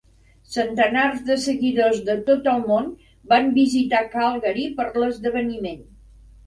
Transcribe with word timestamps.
Centenars 0.53 1.19
de 1.27 1.37
seguidors 1.43 2.01
de 2.09 2.15
tot 2.31 2.49
el 2.55 2.65
món 2.73 2.91
van 3.35 3.55
visitar 3.61 4.05
Calgary 4.19 4.69
per 4.81 4.93
l'esdeveniment. 5.03 5.89